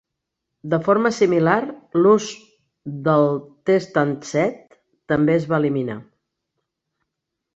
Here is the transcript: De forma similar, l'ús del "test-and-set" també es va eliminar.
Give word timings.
De 0.73 0.77
forma 0.85 1.09
similar, 1.17 1.57
l'ús 1.97 2.29
del 3.09 3.27
"test-and-set" 3.71 4.79
també 5.15 5.39
es 5.41 5.47
va 5.53 5.59
eliminar. 5.63 5.99